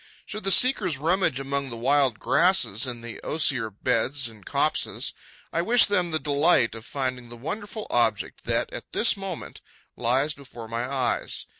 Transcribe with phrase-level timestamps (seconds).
[0.25, 5.13] Should the seekers rummage among the wild grasses in the osier beds and copses,
[5.53, 9.61] I wish them the delight of finding the wonderful object that, at this moment,
[9.95, 11.45] lies before my eyes.